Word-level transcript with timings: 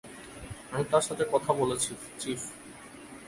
আমি 0.71 0.83
তার 0.91 1.01
সাথে 1.01 1.23
কথা 1.31 1.51
বলেছি, 1.53 1.91
চিফ। 2.19 2.41